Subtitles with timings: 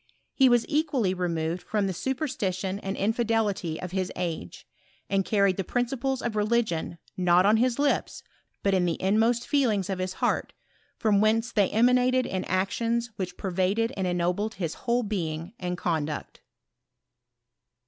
[0.33, 4.65] He was equally removed from the superstition and infidelity of his age,
[5.11, 8.23] and carried the principles of religion, not on his lips,
[8.63, 10.53] but in the inmost feelings of his heart,
[10.97, 16.41] from whence they emanated in actions which pervaded and ennobled his whole being and conduct.